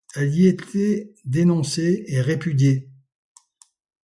Elle 0.15 0.33
y 0.33 0.47
était 0.47 1.13
dénoncée 1.25 2.05
et 2.07 2.21
répudiée. 2.21 2.89